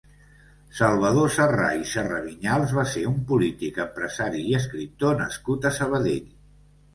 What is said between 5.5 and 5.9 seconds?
a